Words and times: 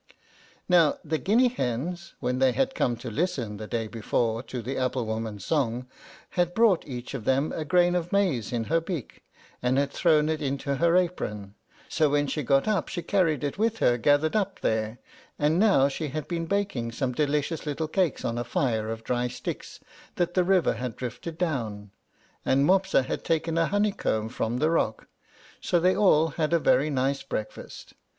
Now 0.67 0.97
the 1.05 1.19
Guinea 1.19 1.49
hens, 1.49 2.15
when 2.19 2.39
they 2.39 2.53
had 2.53 2.73
come 2.73 2.95
to 2.95 3.11
listen, 3.11 3.57
the 3.57 3.67
day 3.67 3.85
before, 3.85 4.41
to 4.41 4.63
the 4.63 4.75
apple 4.75 5.05
woman's 5.05 5.45
song, 5.45 5.85
had 6.31 6.55
brought 6.55 6.87
each 6.87 7.13
of 7.13 7.23
them 7.23 7.51
a 7.51 7.63
grain 7.63 7.93
of 7.93 8.11
maize 8.11 8.51
in 8.51 8.63
her 8.63 8.81
beak, 8.81 9.23
and 9.61 9.77
had 9.77 9.91
thrown 9.91 10.27
it 10.27 10.41
into 10.41 10.77
her 10.77 10.97
apron; 10.97 11.53
so 11.87 12.09
when 12.09 12.25
she 12.25 12.41
got 12.41 12.67
up 12.67 12.87
she 12.87 13.03
carried 13.03 13.43
it 13.43 13.59
with 13.59 13.77
her 13.77 13.99
gathered 13.99 14.35
up 14.35 14.61
there, 14.61 14.97
and 15.37 15.59
now 15.59 15.87
she 15.87 16.07
had 16.07 16.27
been 16.27 16.47
baking 16.47 16.91
some 16.91 17.11
delicious 17.11 17.67
little 17.67 17.87
cakes 17.87 18.25
on 18.25 18.39
a 18.39 18.43
fire 18.43 18.89
of 18.89 19.03
dry 19.03 19.27
sticks 19.27 19.79
that 20.15 20.33
the 20.33 20.43
river 20.43 20.73
had 20.73 20.95
drifted 20.95 21.37
down, 21.37 21.91
and 22.43 22.65
Mopsa 22.65 23.03
had 23.03 23.23
taken 23.23 23.55
a 23.55 23.67
honeycomb 23.67 24.29
from 24.29 24.57
the 24.57 24.71
rock, 24.71 25.05
so 25.61 25.79
that 25.79 25.89
they 25.89 25.95
all 25.95 26.29
had 26.29 26.53
a 26.53 26.59
very 26.59 26.89
nice 26.89 27.21
breakfast. 27.21 27.93